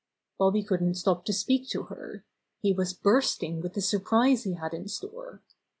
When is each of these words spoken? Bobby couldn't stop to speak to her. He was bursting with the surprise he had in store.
Bobby 0.39 0.63
couldn't 0.63 0.95
stop 0.95 1.25
to 1.25 1.31
speak 1.31 1.69
to 1.69 1.83
her. 1.83 2.25
He 2.59 2.73
was 2.73 2.91
bursting 2.91 3.61
with 3.61 3.75
the 3.75 3.81
surprise 3.81 4.45
he 4.45 4.53
had 4.53 4.73
in 4.73 4.87
store. 4.87 5.43